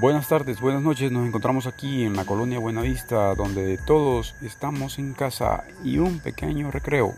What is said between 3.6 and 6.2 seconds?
todos estamos en casa y un